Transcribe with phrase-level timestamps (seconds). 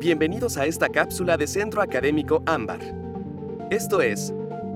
[0.00, 2.78] Bienvenidos a esta cápsula de Centro Académico Ámbar.
[3.68, 4.32] Esto es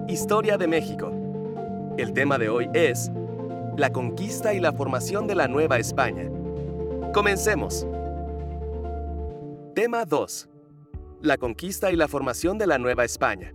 [0.08, 1.12] Historia de México.
[1.96, 3.09] El tema de hoy es
[3.77, 6.29] la conquista y la formación de la Nueva España.
[7.14, 7.87] Comencemos.
[9.77, 10.48] Tema 2.
[11.21, 13.54] La conquista y la formación de la Nueva España.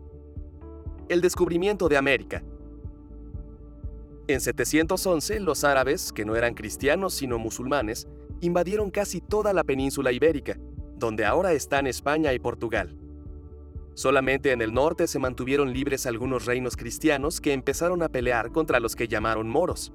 [1.10, 2.46] El descubrimiento de América.
[4.30, 8.08] En 711, los árabes, que no eran cristianos sino musulmanes,
[8.40, 10.58] invadieron casi toda la península ibérica
[10.98, 12.98] donde ahora están España y Portugal.
[13.94, 18.80] Solamente en el norte se mantuvieron libres algunos reinos cristianos que empezaron a pelear contra
[18.80, 19.92] los que llamaron moros.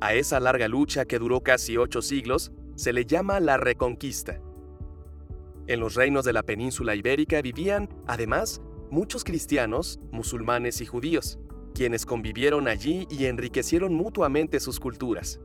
[0.00, 4.40] A esa larga lucha que duró casi ocho siglos se le llama la Reconquista.
[5.66, 11.38] En los reinos de la península ibérica vivían, además, muchos cristianos, musulmanes y judíos,
[11.74, 15.40] quienes convivieron allí y enriquecieron mutuamente sus culturas.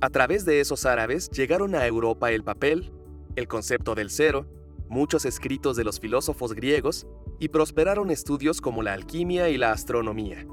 [0.00, 2.92] A través de esos árabes llegaron a Europa el papel,
[3.36, 4.46] el concepto del cero,
[4.88, 7.06] muchos escritos de los filósofos griegos
[7.38, 10.46] y prosperaron estudios como la alquimia y la astronomía.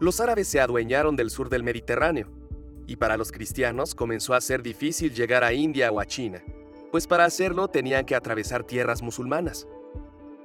[0.00, 2.28] Los árabes se adueñaron del sur del Mediterráneo,
[2.86, 6.42] y para los cristianos comenzó a ser difícil llegar a India o a China,
[6.90, 9.66] pues para hacerlo tenían que atravesar tierras musulmanas.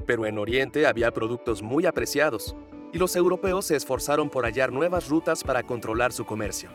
[0.05, 2.55] Pero en Oriente había productos muy apreciados,
[2.93, 6.69] y los europeos se esforzaron por hallar nuevas rutas para controlar su comercio.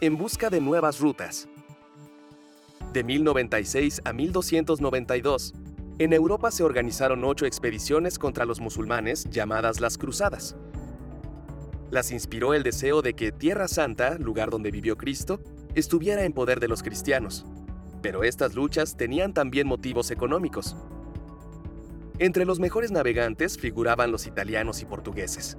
[0.00, 1.48] En busca de nuevas rutas,
[2.92, 5.54] de 1096 a 1292,
[5.98, 10.56] en Europa se organizaron ocho expediciones contra los musulmanes llamadas las Cruzadas.
[11.90, 15.40] Las inspiró el deseo de que Tierra Santa, lugar donde vivió Cristo,
[15.74, 17.44] estuviera en poder de los cristianos.
[18.02, 20.76] Pero estas luchas tenían también motivos económicos.
[22.18, 25.58] Entre los mejores navegantes figuraban los italianos y portugueses.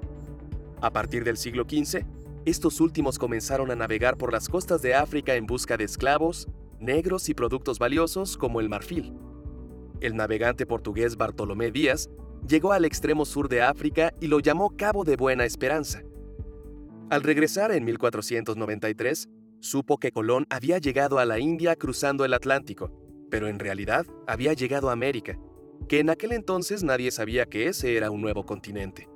[0.82, 2.04] A partir del siglo XV,
[2.46, 6.48] estos últimos comenzaron a navegar por las costas de África en busca de esclavos,
[6.82, 9.14] negros y productos valiosos como el marfil.
[10.02, 12.10] El navegante portugués Bartolomé Díaz
[12.48, 16.04] llegó al extremo sur de África y lo llamó Cabo de Buena Esperanza.
[17.10, 19.30] Al regresar en 1493,
[19.60, 22.92] supo que Colón había llegado a la India cruzando el Atlántico,
[23.30, 25.38] pero en realidad había llegado a América,
[25.88, 29.08] que en aquel entonces nadie sabía que ese era un nuevo continente.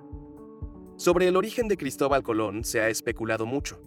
[0.97, 3.79] Sobre el origen de Cristóbal Colón se ha especulado mucho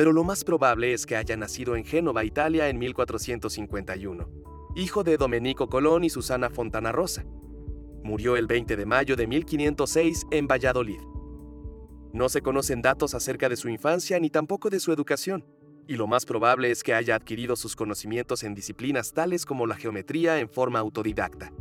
[0.00, 4.30] pero lo más probable es que haya nacido en Génova, Italia, en 1451,
[4.74, 7.26] hijo de Domenico Colón y Susana Fontana Rosa.
[8.02, 11.00] Murió el 20 de mayo de 1506 en Valladolid.
[12.14, 15.44] No se conocen datos acerca de su infancia ni tampoco de su educación,
[15.86, 19.76] y lo más probable es que haya adquirido sus conocimientos en disciplinas tales como la
[19.76, 21.52] geometría en forma autodidacta.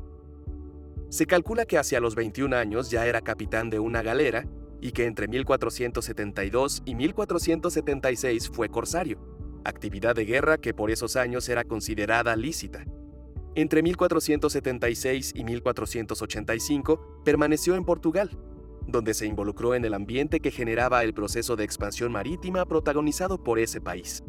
[1.09, 4.47] Se calcula que hacia los 21 años ya era capitán de una galera
[4.81, 9.19] y que entre 1472 y 1476 fue corsario,
[9.63, 12.85] actividad de guerra que por esos años era considerada lícita.
[13.55, 18.37] Entre 1476 y 1485 permaneció en Portugal,
[18.87, 23.59] donde se involucró en el ambiente que generaba el proceso de expansión marítima protagonizado por
[23.59, 24.23] ese país.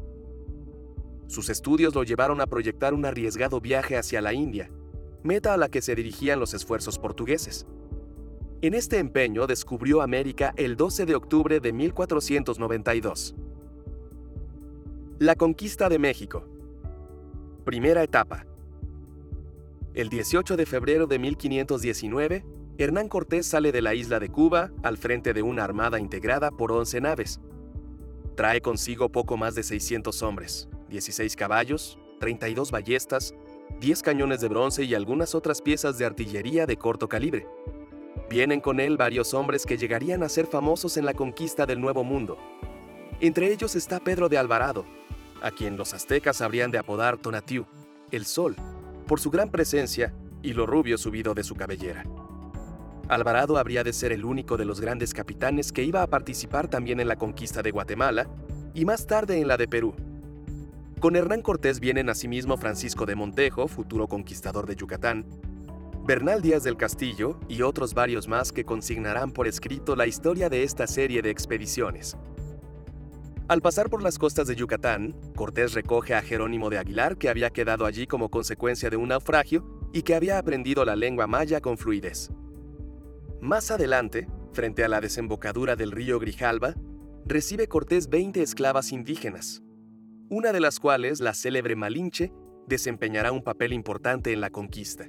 [1.28, 4.70] Sus estudios lo llevaron a proyectar un arriesgado viaje hacia la India,
[5.22, 7.66] meta a la que se dirigían los esfuerzos portugueses.
[8.62, 13.34] En este empeño descubrió América el 12 de octubre de 1492.
[15.18, 16.44] La conquista de México.
[17.64, 18.44] Primera etapa.
[19.94, 22.44] El 18 de febrero de 1519,
[22.76, 26.70] Hernán Cortés sale de la isla de Cuba al frente de una armada integrada por
[26.70, 27.40] 11 naves.
[28.34, 33.34] Trae consigo poco más de 600 hombres, 16 caballos, 32 ballestas,
[33.80, 37.46] 10 cañones de bronce y algunas otras piezas de artillería de corto calibre.
[38.30, 42.04] Vienen con él varios hombres que llegarían a ser famosos en la conquista del Nuevo
[42.04, 42.38] Mundo.
[43.18, 44.86] Entre ellos está Pedro de Alvarado,
[45.42, 47.66] a quien los aztecas habrían de apodar Tonatiuh,
[48.12, 48.54] el Sol,
[49.08, 52.04] por su gran presencia y lo rubio subido de su cabellera.
[53.08, 57.00] Alvarado habría de ser el único de los grandes capitanes que iba a participar también
[57.00, 58.28] en la conquista de Guatemala
[58.74, 59.96] y más tarde en la de Perú.
[61.00, 65.26] Con Hernán Cortés vienen asimismo Francisco de Montejo, futuro conquistador de Yucatán,
[66.10, 70.64] Bernal Díaz del Castillo y otros varios más que consignarán por escrito la historia de
[70.64, 72.16] esta serie de expediciones.
[73.46, 77.50] Al pasar por las costas de Yucatán, Cortés recoge a Jerónimo de Aguilar, que había
[77.50, 81.78] quedado allí como consecuencia de un naufragio y que había aprendido la lengua maya con
[81.78, 82.32] fluidez.
[83.40, 86.74] Más adelante, frente a la desembocadura del río Grijalba,
[87.24, 89.62] recibe Cortés 20 esclavas indígenas,
[90.28, 92.32] una de las cuales, la célebre Malinche,
[92.66, 95.08] desempeñará un papel importante en la conquista.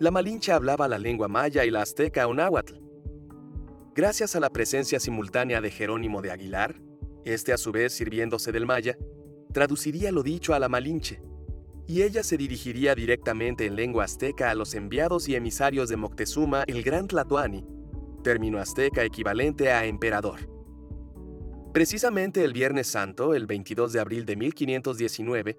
[0.00, 2.34] La Malinche hablaba la lengua maya y la azteca o.
[3.94, 6.80] Gracias a la presencia simultánea de Jerónimo de Aguilar,
[7.26, 8.96] este a su vez sirviéndose del maya,
[9.52, 11.20] traduciría lo dicho a la Malinche,
[11.86, 16.64] y ella se dirigiría directamente en lengua azteca a los enviados y emisarios de Moctezuma
[16.66, 17.66] el Gran Tlatoani,
[18.24, 20.48] término azteca equivalente a emperador.
[21.74, 25.58] Precisamente el Viernes Santo, el 22 de abril de 1519,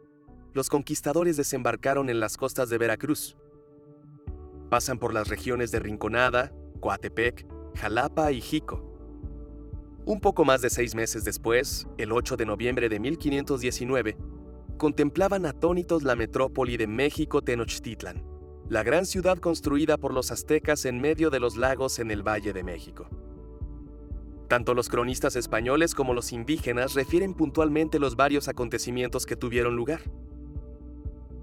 [0.56, 3.38] los conquistadores desembarcaron en las costas de Veracruz.
[4.72, 7.46] Pasan por las regiones de Rinconada, Coatepec,
[7.76, 8.82] Jalapa y Jico.
[10.06, 14.16] Un poco más de seis meses después, el 8 de noviembre de 1519,
[14.78, 18.24] contemplaban atónitos la metrópoli de México Tenochtitlan,
[18.70, 22.54] la gran ciudad construida por los aztecas en medio de los lagos en el Valle
[22.54, 23.10] de México.
[24.48, 30.00] Tanto los cronistas españoles como los indígenas refieren puntualmente los varios acontecimientos que tuvieron lugar.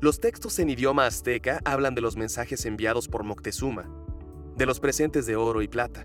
[0.00, 3.90] Los textos en idioma azteca hablan de los mensajes enviados por Moctezuma,
[4.56, 6.04] de los presentes de oro y plata.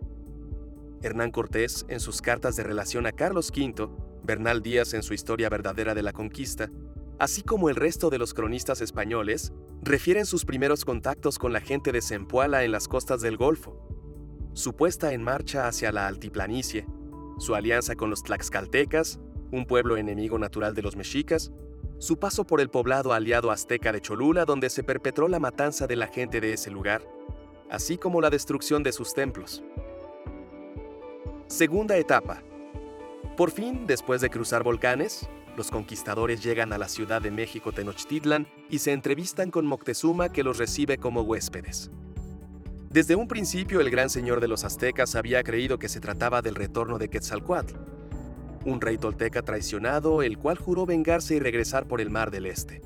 [1.03, 3.89] Hernán Cortés, en sus cartas de relación a Carlos V,
[4.23, 6.71] Bernal Díaz en su Historia verdadera de la conquista,
[7.19, 9.53] así como el resto de los cronistas españoles,
[9.83, 13.77] refieren sus primeros contactos con la gente de Zempoala en las costas del Golfo,
[14.53, 16.87] su puesta en marcha hacia la altiplanicie,
[17.37, 19.19] su alianza con los tlaxcaltecas,
[19.51, 21.51] un pueblo enemigo natural de los mexicas,
[22.03, 25.95] su paso por el poblado aliado azteca de Cholula donde se perpetró la matanza de
[25.95, 27.01] la gente de ese lugar,
[27.69, 29.63] así como la destrucción de sus templos.
[31.47, 32.43] Segunda etapa.
[33.37, 38.47] Por fin, después de cruzar volcanes, los conquistadores llegan a la ciudad de México Tenochtitlan
[38.69, 41.89] y se entrevistan con Moctezuma que los recibe como huéspedes.
[42.89, 46.55] Desde un principio el gran señor de los aztecas había creído que se trataba del
[46.55, 47.75] retorno de Quetzalcoatl,
[48.65, 52.81] un rey tolteca traicionado el cual juró vengarse y regresar por el mar del este.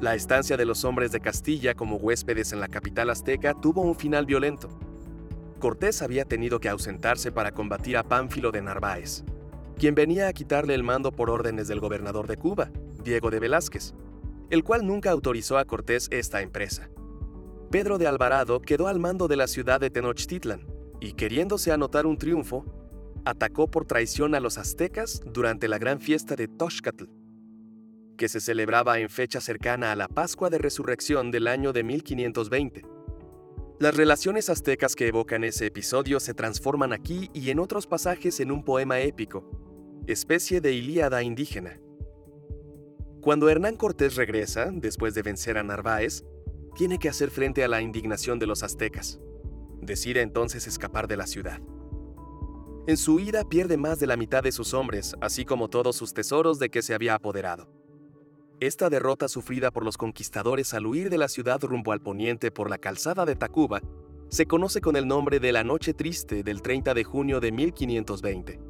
[0.00, 3.94] La estancia de los hombres de Castilla como huéspedes en la capital azteca tuvo un
[3.94, 4.68] final violento.
[5.60, 9.22] Cortés había tenido que ausentarse para combatir a Pánfilo de Narváez,
[9.78, 12.70] quien venía a quitarle el mando por órdenes del gobernador de Cuba,
[13.04, 13.94] Diego de Velázquez,
[14.50, 16.90] el cual nunca autorizó a Cortés esta empresa.
[17.70, 20.66] Pedro de Alvarado quedó al mando de la ciudad de Tenochtitlan
[21.00, 22.66] y, queriéndose anotar un triunfo,
[23.24, 27.04] atacó por traición a los aztecas durante la gran fiesta de Toxcatl,
[28.16, 32.82] que se celebraba en fecha cercana a la Pascua de Resurrección del año de 1520.
[33.80, 38.52] Las relaciones aztecas que evocan ese episodio se transforman aquí y en otros pasajes en
[38.52, 39.50] un poema épico,
[40.06, 41.80] especie de Ilíada indígena.
[43.20, 46.24] Cuando Hernán Cortés regresa, después de vencer a Narváez,
[46.74, 49.18] tiene que hacer frente a la indignación de los aztecas.
[49.80, 51.60] Decide entonces escapar de la ciudad.
[52.88, 56.12] En su huida pierde más de la mitad de sus hombres, así como todos sus
[56.14, 57.68] tesoros de que se había apoderado.
[58.58, 62.68] Esta derrota sufrida por los conquistadores al huir de la ciudad rumbo al poniente por
[62.68, 63.82] la calzada de Tacuba
[64.30, 68.60] se conoce con el nombre de la Noche Triste del 30 de junio de 1520.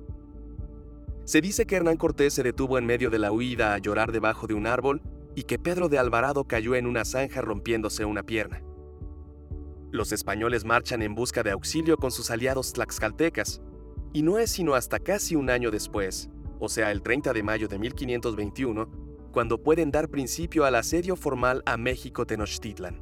[1.24, 4.46] Se dice que Hernán Cortés se detuvo en medio de la huida a llorar debajo
[4.46, 5.00] de un árbol
[5.34, 8.62] y que Pedro de Alvarado cayó en una zanja rompiéndose una pierna.
[9.90, 13.62] Los españoles marchan en busca de auxilio con sus aliados tlaxcaltecas,
[14.12, 16.28] y no es sino hasta casi un año después,
[16.60, 18.88] o sea el 30 de mayo de 1521,
[19.32, 23.00] cuando pueden dar principio al asedio formal a México Tenochtitlan.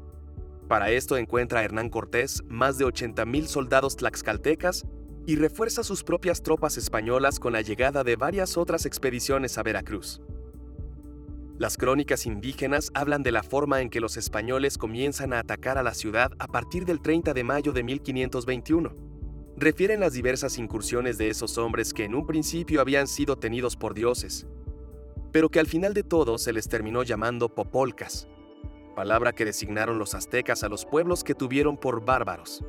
[0.69, 4.87] Para esto encuentra Hernán Cortés más de 80.000 soldados tlaxcaltecas
[5.27, 10.21] y refuerza sus propias tropas españolas con la llegada de varias otras expediciones a Veracruz.
[11.59, 15.83] Las crónicas indígenas hablan de la forma en que los españoles comienzan a atacar a
[15.83, 19.10] la ciudad a partir del 30 de mayo de 1521.
[19.61, 23.93] Refieren las diversas incursiones de esos hombres que en un principio habían sido tenidos por
[23.93, 24.47] dioses,
[25.33, 28.26] pero que al final de todo se les terminó llamando popolcas,
[28.97, 32.64] palabra que designaron los aztecas a los pueblos que tuvieron por bárbaros.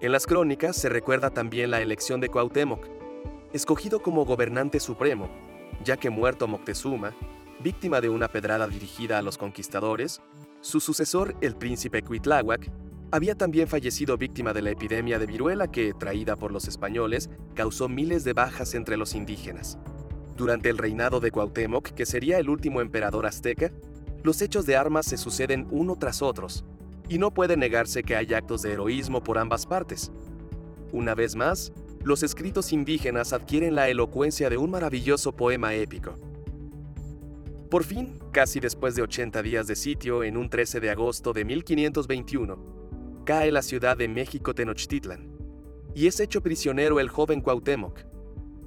[0.00, 2.84] En las crónicas se recuerda también la elección de Cuauhtémoc,
[3.52, 5.30] escogido como gobernante supremo,
[5.84, 7.14] ya que muerto Moctezuma,
[7.62, 10.22] víctima de una pedrada dirigida a los conquistadores,
[10.60, 12.68] su sucesor, el príncipe Cuitláhuac,
[13.10, 17.88] había también fallecido víctima de la epidemia de viruela que, traída por los españoles, causó
[17.88, 19.78] miles de bajas entre los indígenas.
[20.36, 23.72] Durante el reinado de Cuauhtémoc, que sería el último emperador azteca,
[24.22, 26.64] los hechos de armas se suceden uno tras otros,
[27.08, 30.12] y no puede negarse que hay actos de heroísmo por ambas partes.
[30.92, 31.72] Una vez más,
[32.04, 36.18] los escritos indígenas adquieren la elocuencia de un maravilloso poema épico.
[37.70, 41.44] Por fin, casi después de 80 días de sitio, en un 13 de agosto de
[41.44, 42.77] 1521,
[43.28, 45.28] cae la ciudad de México Tenochtitlan,
[45.94, 48.00] y es hecho prisionero el joven Cuauhtémoc,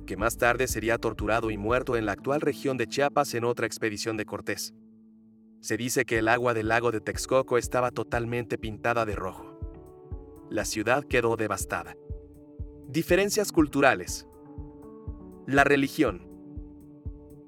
[0.05, 3.65] que más tarde sería torturado y muerto en la actual región de Chiapas en otra
[3.65, 4.75] expedición de Cortés.
[5.61, 9.57] Se dice que el agua del lago de Texcoco estaba totalmente pintada de rojo.
[10.51, 11.95] La ciudad quedó devastada.
[12.87, 14.27] Diferencias culturales.
[15.47, 16.21] La religión.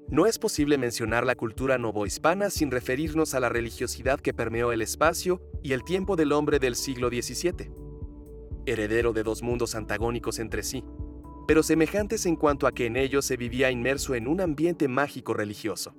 [0.08, 4.82] No es posible mencionar la cultura novohispana sin referirnos a la religiosidad que permeó el
[4.82, 7.70] espacio y el tiempo del hombre del siglo XVII.
[8.66, 10.84] Heredero de dos mundos antagónicos entre sí,
[11.46, 15.32] pero semejantes en cuanto a que en ellos se vivía inmerso en un ambiente mágico
[15.34, 15.94] religioso.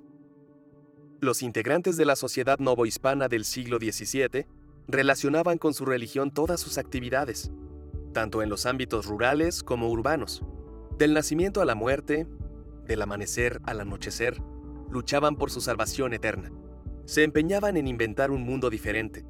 [1.20, 4.46] Los integrantes de la sociedad novohispana del siglo XVII
[4.86, 7.50] relacionaban con su religión todas sus actividades,
[8.12, 10.42] tanto en los ámbitos rurales como urbanos.
[10.98, 12.26] Del nacimiento a la muerte,
[12.86, 14.40] del amanecer al anochecer,
[14.90, 16.50] luchaban por su salvación eterna.
[17.04, 19.24] Se empeñaban en inventar un mundo diferente,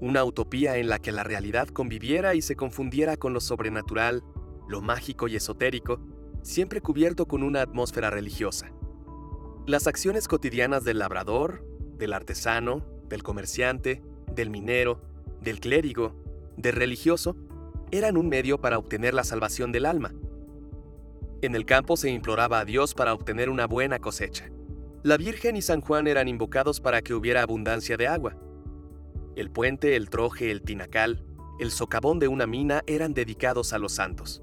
[0.00, 4.22] una utopía en la que la realidad conviviera y se confundiera con lo sobrenatural,
[4.68, 6.00] lo mágico y esotérico,
[6.42, 8.72] siempre cubierto con una atmósfera religiosa.
[9.66, 11.64] Las acciones cotidianas del labrador,
[11.98, 14.02] del artesano, del comerciante,
[14.34, 15.00] del minero,
[15.40, 16.16] del clérigo,
[16.56, 17.36] del religioso,
[17.92, 20.12] eran un medio para obtener la salvación del alma.
[21.42, 24.48] En el campo se imploraba a Dios para obtener una buena cosecha.
[25.02, 28.36] La Virgen y San Juan eran invocados para que hubiera abundancia de agua.
[29.34, 31.24] El puente, el troje, el tinacal,
[31.58, 34.40] el socavón de una mina eran dedicados a los santos.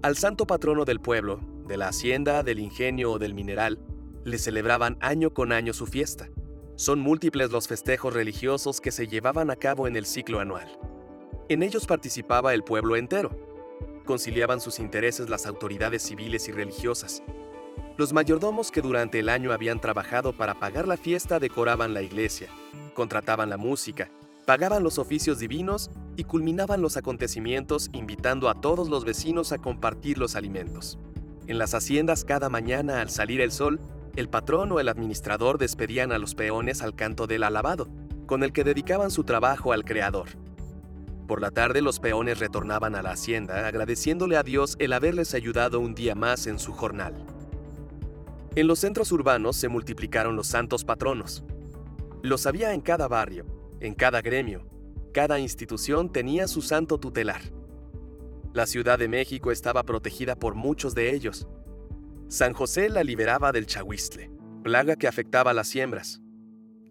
[0.00, 3.78] Al santo patrono del pueblo, de la hacienda, del ingenio o del mineral,
[4.24, 6.30] le celebraban año con año su fiesta.
[6.76, 10.78] Son múltiples los festejos religiosos que se llevaban a cabo en el ciclo anual.
[11.50, 13.43] En ellos participaba el pueblo entero.
[14.04, 17.22] Conciliaban sus intereses las autoridades civiles y religiosas.
[17.96, 22.48] Los mayordomos que durante el año habían trabajado para pagar la fiesta decoraban la iglesia,
[22.94, 24.10] contrataban la música,
[24.46, 30.18] pagaban los oficios divinos y culminaban los acontecimientos invitando a todos los vecinos a compartir
[30.18, 30.98] los alimentos.
[31.46, 33.80] En las haciendas cada mañana al salir el sol
[34.16, 37.88] el patrón o el administrador despedían a los peones al canto del alabado,
[38.26, 40.28] con el que dedicaban su trabajo al Creador.
[41.26, 45.80] Por la tarde los peones retornaban a la hacienda agradeciéndole a Dios el haberles ayudado
[45.80, 47.14] un día más en su jornal.
[48.54, 51.44] En los centros urbanos se multiplicaron los santos patronos.
[52.22, 53.46] Los había en cada barrio,
[53.80, 54.66] en cada gremio,
[55.12, 57.42] cada institución tenía su santo tutelar.
[58.52, 61.48] La Ciudad de México estaba protegida por muchos de ellos,
[62.28, 64.30] San José la liberaba del chahuistle,
[64.64, 66.20] plaga que afectaba las siembras.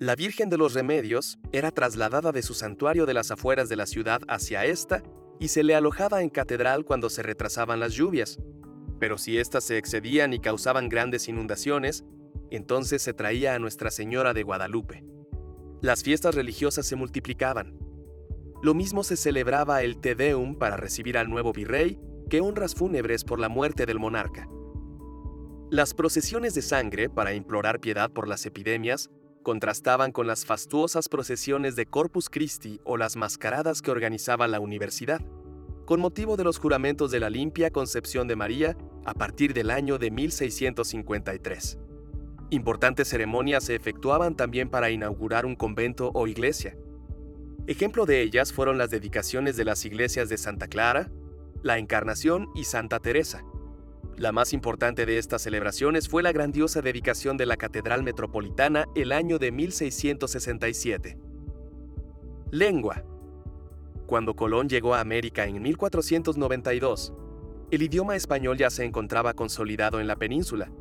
[0.03, 3.85] La Virgen de los Remedios era trasladada de su santuario de las afueras de la
[3.85, 5.01] ciudad hacia esta
[5.39, 8.37] y se le alojaba en catedral cuando se retrasaban las lluvias.
[8.99, 12.03] Pero si éstas se excedían y causaban grandes inundaciones,
[12.51, 15.05] entonces se traía a Nuestra Señora de Guadalupe.
[15.81, 17.79] Las fiestas religiosas se multiplicaban.
[18.61, 21.97] Lo mismo se celebraba el Te Deum para recibir al nuevo virrey
[22.29, 24.49] que honras fúnebres por la muerte del monarca.
[25.71, 29.09] Las procesiones de sangre para implorar piedad por las epidemias
[29.43, 35.21] contrastaban con las fastuosas procesiones de Corpus Christi o las mascaradas que organizaba la universidad,
[35.85, 39.97] con motivo de los juramentos de la limpia concepción de María a partir del año
[39.99, 41.77] de 1653.
[42.49, 46.77] Importantes ceremonias se efectuaban también para inaugurar un convento o iglesia.
[47.67, 51.11] Ejemplo de ellas fueron las dedicaciones de las iglesias de Santa Clara,
[51.61, 53.43] la Encarnación y Santa Teresa,
[54.17, 59.11] la más importante de estas celebraciones fue la grandiosa dedicación de la Catedral Metropolitana el
[59.11, 61.17] año de 1667.
[62.51, 63.03] Lengua.
[64.05, 67.13] Cuando Colón llegó a América en 1492,
[67.71, 70.71] el idioma español ya se encontraba consolidado en la península,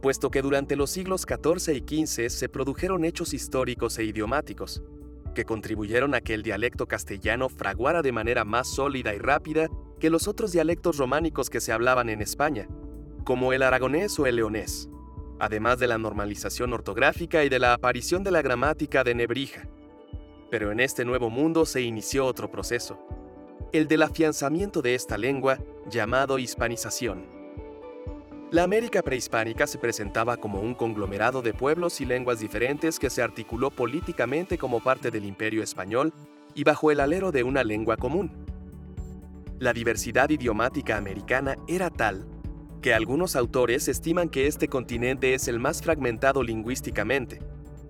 [0.00, 4.84] puesto que durante los siglos XIV y XV se produjeron hechos históricos e idiomáticos,
[5.34, 9.68] que contribuyeron a que el dialecto castellano fraguara de manera más sólida y rápida
[10.04, 12.68] que los otros dialectos románicos que se hablaban en España,
[13.24, 14.90] como el aragonés o el leonés,
[15.40, 19.66] además de la normalización ortográfica y de la aparición de la gramática de Nebrija.
[20.50, 22.98] Pero en este nuevo mundo se inició otro proceso,
[23.72, 25.58] el del afianzamiento de esta lengua
[25.88, 27.24] llamado hispanización.
[28.50, 33.22] La América prehispánica se presentaba como un conglomerado de pueblos y lenguas diferentes que se
[33.22, 36.12] articuló políticamente como parte del imperio español
[36.54, 38.53] y bajo el alero de una lengua común.
[39.60, 42.26] La diversidad idiomática americana era tal
[42.82, 47.38] que algunos autores estiman que este continente es el más fragmentado lingüísticamente,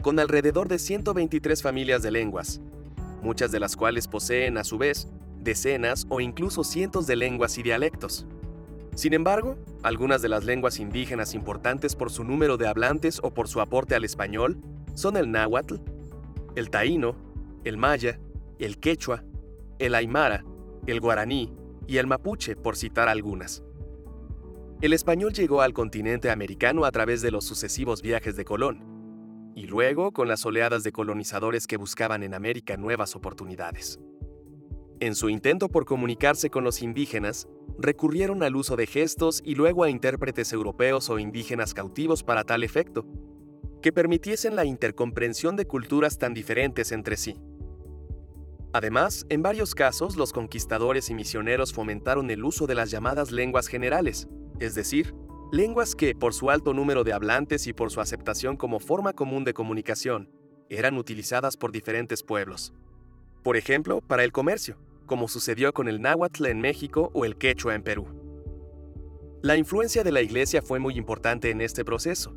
[0.02, 2.60] con alrededor de 123 familias de lenguas,
[3.22, 5.08] muchas de las cuales poseen a su vez
[5.40, 8.26] decenas o incluso cientos de lenguas y dialectos.
[8.94, 13.48] Sin embargo, algunas de las lenguas indígenas importantes por su número de hablantes o por
[13.48, 14.58] su aporte al español
[14.94, 15.76] son el náhuatl,
[16.54, 17.16] el taíno,
[17.64, 18.20] el maya,
[18.58, 19.24] el quechua,
[19.80, 20.44] el aymara,
[20.86, 21.52] el guaraní,
[21.86, 23.62] y el mapuche, por citar algunas.
[24.80, 29.66] El español llegó al continente americano a través de los sucesivos viajes de Colón, y
[29.66, 34.00] luego con las oleadas de colonizadores que buscaban en América nuevas oportunidades.
[35.00, 37.48] En su intento por comunicarse con los indígenas,
[37.78, 42.62] recurrieron al uso de gestos y luego a intérpretes europeos o indígenas cautivos para tal
[42.62, 43.06] efecto,
[43.82, 47.36] que permitiesen la intercomprensión de culturas tan diferentes entre sí.
[48.74, 53.68] Además, en varios casos los conquistadores y misioneros fomentaron el uso de las llamadas lenguas
[53.68, 54.26] generales,
[54.58, 55.14] es decir,
[55.52, 59.44] lenguas que, por su alto número de hablantes y por su aceptación como forma común
[59.44, 60.28] de comunicación,
[60.68, 62.74] eran utilizadas por diferentes pueblos.
[63.44, 64.76] Por ejemplo, para el comercio,
[65.06, 68.08] como sucedió con el náhuatl en México o el quechua en Perú.
[69.40, 72.34] La influencia de la Iglesia fue muy importante en este proceso,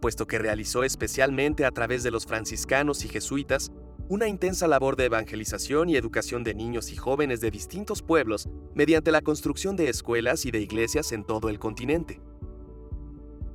[0.00, 3.70] puesto que realizó especialmente a través de los franciscanos y jesuitas
[4.08, 9.10] una intensa labor de evangelización y educación de niños y jóvenes de distintos pueblos mediante
[9.10, 12.20] la construcción de escuelas y de iglesias en todo el continente.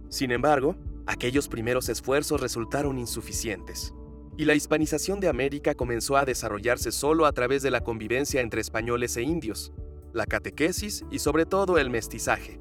[0.09, 0.75] Sin embargo,
[1.05, 3.93] aquellos primeros esfuerzos resultaron insuficientes
[4.37, 8.61] y la hispanización de América comenzó a desarrollarse solo a través de la convivencia entre
[8.61, 9.73] españoles e indios,
[10.13, 12.59] la catequesis y sobre todo el mestizaje.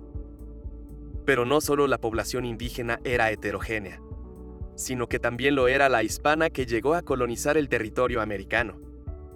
[1.24, 4.02] Pero no solo la población indígena era heterogénea,
[4.78, 8.80] sino que también lo era la hispana que llegó a colonizar el territorio americano,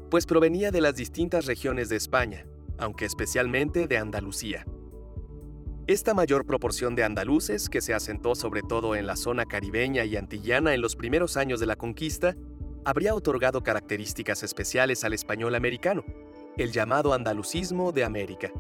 [0.09, 2.47] pues provenía de las distintas regiones de España,
[2.79, 4.65] aunque especialmente de Andalucía.
[5.89, 10.17] Esta mayor proporción de andaluces, que se asentó sobre todo en la zona caribeña y
[10.17, 12.37] antillana en los primeros años de la conquista,
[12.85, 16.05] habría otorgado características especiales al español americano,
[16.57, 18.53] el llamado andalucismo de América,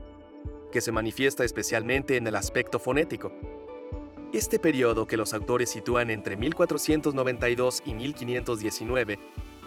[0.72, 3.32] que se manifiesta especialmente en el aspecto fonético.
[4.32, 9.18] Este periodo que los autores sitúan entre 1492 y 1519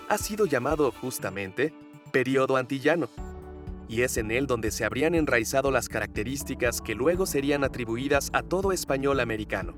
[0.10, 1.72] ha sido llamado justamente
[2.12, 3.08] periodo antillano
[3.88, 8.42] y es en él donde se habrían enraizado las características que luego serían atribuidas a
[8.42, 9.76] todo español americano.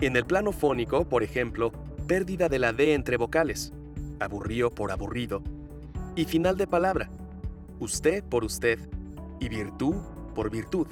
[0.00, 1.70] En el plano fónico, por ejemplo,
[2.08, 3.72] pérdida de la D entre vocales,
[4.18, 5.44] aburrío por aburrido,
[6.16, 7.08] y final de palabra,
[7.78, 8.80] usted por usted,
[9.38, 9.94] y virtud
[10.34, 10.88] por virtud,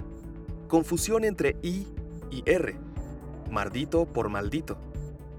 [0.69, 1.85] confusión entre I
[2.33, 2.77] y R,
[3.51, 4.79] maldito por maldito,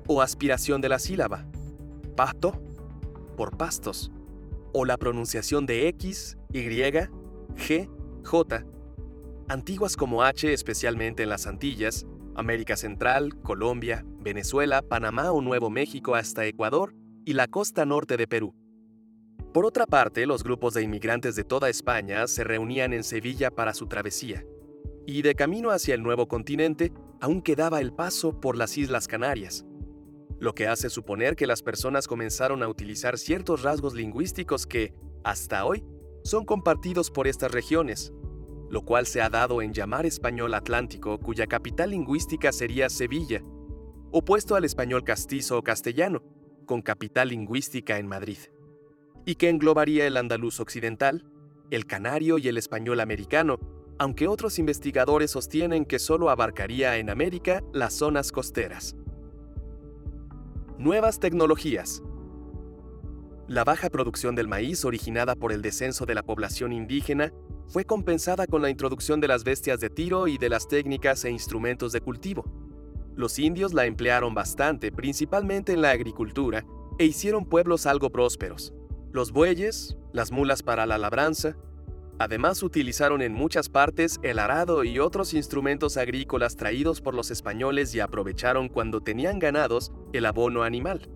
[0.07, 1.45] o aspiración de la sílaba,
[2.15, 2.62] pasto
[3.35, 4.12] por pastos,
[4.71, 7.89] o la pronunciación de X, Y, G,
[8.24, 8.65] J,
[9.50, 16.15] antiguas como H especialmente en las Antillas, América Central, Colombia, Venezuela, Panamá o Nuevo México
[16.15, 18.55] hasta Ecuador y la costa norte de Perú.
[19.53, 23.75] Por otra parte, los grupos de inmigrantes de toda España se reunían en Sevilla para
[23.75, 24.44] su travesía,
[25.05, 29.66] y de camino hacia el nuevo continente aún quedaba el paso por las Islas Canarias,
[30.39, 35.66] lo que hace suponer que las personas comenzaron a utilizar ciertos rasgos lingüísticos que, hasta
[35.66, 35.83] hoy,
[36.24, 38.13] son compartidos por estas regiones,
[38.70, 43.42] lo cual se ha dado en llamar español atlántico, cuya capital lingüística sería Sevilla,
[44.11, 46.24] opuesto al español castizo o castellano,
[46.66, 48.37] con capital lingüística en Madrid,
[49.25, 51.25] y que englobaría el andaluz occidental,
[51.72, 53.59] el canario y el español americano,
[54.03, 58.98] aunque otros investigadores sostienen que solo abarcaría en América las zonas costeras.
[60.77, 62.03] Nuevas tecnologías.
[63.48, 67.31] La baja producción del maíz originada por el descenso de la población indígena
[67.70, 71.31] fue compensada con la introducción de las bestias de tiro y de las técnicas e
[71.31, 72.44] instrumentos de cultivo.
[73.16, 76.66] Los indios la emplearon bastante, principalmente en la agricultura,
[77.00, 78.74] e hicieron pueblos algo prósperos.
[79.13, 81.55] Los bueyes, las mulas para la labranza,
[82.19, 87.93] Además utilizaron en muchas partes el arado y otros instrumentos agrícolas traídos por los españoles
[87.95, 91.09] y aprovecharon cuando tenían ganados el abono animal.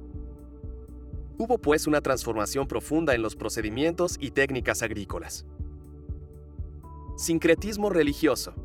[1.37, 5.45] Hubo pues una transformación profunda en los procedimientos y técnicas agrícolas.
[7.15, 8.55] Sincretismo religioso.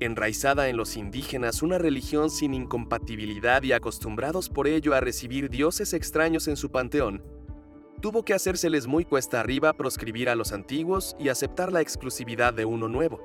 [0.00, 5.92] Enraizada en los indígenas una religión sin incompatibilidad y acostumbrados por ello a recibir dioses
[5.92, 7.22] extraños en su panteón,
[8.06, 12.64] tuvo que hacérseles muy cuesta arriba proscribir a los antiguos y aceptar la exclusividad de
[12.64, 13.20] uno nuevo.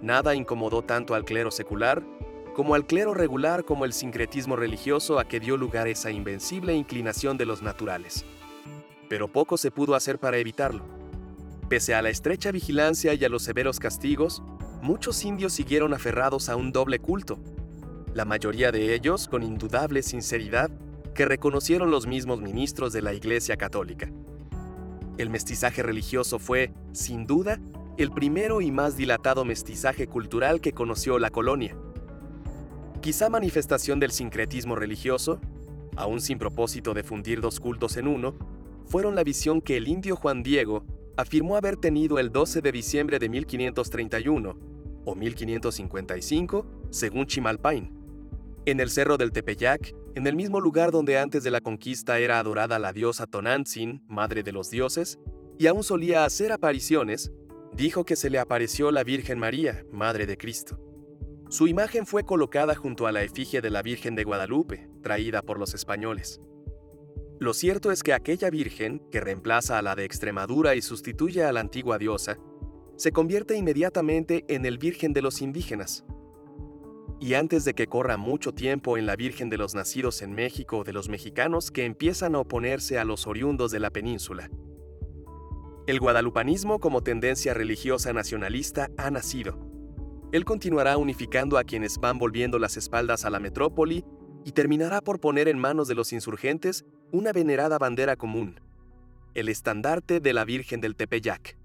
[0.00, 2.02] Nada incomodó tanto al clero secular
[2.54, 7.36] como al clero regular como el sincretismo religioso a que dio lugar esa invencible inclinación
[7.36, 8.24] de los naturales.
[9.10, 10.86] Pero poco se pudo hacer para evitarlo.
[11.68, 14.42] Pese a la estrecha vigilancia y a los severos castigos,
[14.80, 17.38] muchos indios siguieron aferrados a un doble culto,
[18.14, 20.70] la mayoría de ellos con indudable sinceridad
[21.16, 24.08] que reconocieron los mismos ministros de la Iglesia Católica.
[25.18, 27.58] El mestizaje religioso fue, sin duda,
[27.96, 31.74] el primero y más dilatado mestizaje cultural que conoció la colonia.
[33.00, 35.40] Quizá manifestación del sincretismo religioso,
[35.96, 38.34] aún sin propósito de fundir dos cultos en uno,
[38.84, 40.84] fueron la visión que el indio Juan Diego
[41.16, 44.58] afirmó haber tenido el 12 de diciembre de 1531
[45.06, 47.90] o 1555, según Chimalpain,
[48.66, 52.38] en el cerro del Tepeyac, en el mismo lugar donde antes de la conquista era
[52.38, 55.18] adorada la diosa Tonantzin, madre de los dioses,
[55.58, 57.30] y aún solía hacer apariciones,
[57.74, 60.80] dijo que se le apareció la Virgen María, Madre de Cristo.
[61.50, 65.58] Su imagen fue colocada junto a la efigie de la Virgen de Guadalupe, traída por
[65.58, 66.40] los españoles.
[67.38, 71.52] Lo cierto es que aquella Virgen, que reemplaza a la de Extremadura y sustituye a
[71.52, 72.38] la antigua diosa,
[72.96, 76.06] se convierte inmediatamente en el Virgen de los indígenas.
[77.18, 80.84] Y antes de que corra mucho tiempo en la Virgen de los nacidos en México
[80.84, 84.50] de los mexicanos que empiezan a oponerse a los oriundos de la península.
[85.86, 89.58] El guadalupanismo como tendencia religiosa nacionalista ha nacido.
[90.32, 94.04] Él continuará unificando a quienes van volviendo las espaldas a la metrópoli
[94.44, 98.60] y terminará por poner en manos de los insurgentes una venerada bandera común,
[99.34, 101.56] el estandarte de la Virgen del Tepeyac.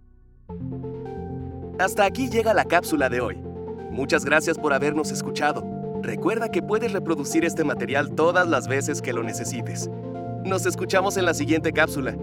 [1.80, 3.51] Hasta aquí llega la cápsula de hoy.
[3.92, 5.64] Muchas gracias por habernos escuchado.
[6.02, 9.90] Recuerda que puedes reproducir este material todas las veces que lo necesites.
[10.46, 12.16] Nos escuchamos en la siguiente cápsula.